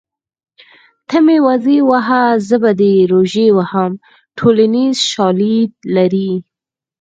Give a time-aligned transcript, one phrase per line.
[1.07, 3.91] ته مې وزې وهه زه به دې روژې وهم
[4.37, 6.31] ټولنیز شالید لري